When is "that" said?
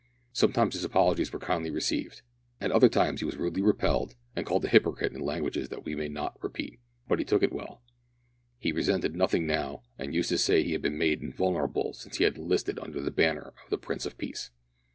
5.69-5.85